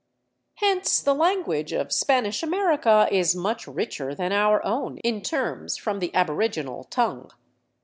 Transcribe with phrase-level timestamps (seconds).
[0.55, 5.99] Hence the language of Spanish America is much richer than our own in terms from
[5.99, 7.29] the aboriginal tongue.